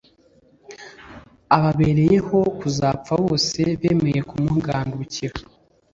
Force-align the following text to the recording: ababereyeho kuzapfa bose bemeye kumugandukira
ababereyeho 1.55 2.37
kuzapfa 2.59 3.13
bose 3.23 3.59
bemeye 3.81 4.21
kumugandukira 4.29 5.35